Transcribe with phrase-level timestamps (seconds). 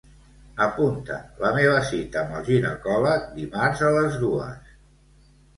[0.65, 4.77] Apunta la meva cita amb el ginecòleg dimarts a les dues.